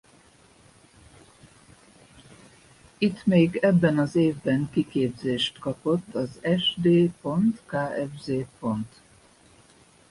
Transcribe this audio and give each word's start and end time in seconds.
Itt 2.97 3.25
még 3.25 3.55
ebben 3.55 3.97
az 3.99 4.15
évben 4.15 4.69
kiképzést 4.71 5.59
kapott 5.59 6.15
az 6.15 6.39
Sd.Kfz. 6.59 8.31